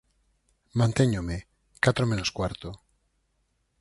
[0.79, 1.37] Mantéñome,
[1.83, 2.69] ¡catro menos cuarto!